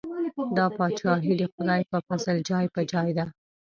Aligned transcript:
دا 0.57 0.65
پاچاهي 0.77 1.33
د 1.37 1.43
خدای 1.53 1.81
په 1.91 1.97
پزل 2.07 2.37
جای 2.49 2.65
په 2.75 2.81
جای 2.91 3.09
ده. 3.17 3.25